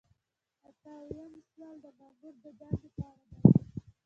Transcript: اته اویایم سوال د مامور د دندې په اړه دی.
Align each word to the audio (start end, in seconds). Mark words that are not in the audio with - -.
اته 0.69 0.89
اویایم 1.01 1.33
سوال 1.49 1.75
د 1.83 1.85
مامور 1.97 2.33
د 2.43 2.45
دندې 2.59 2.89
په 2.97 3.03
اړه 3.11 3.25
دی. 3.31 3.39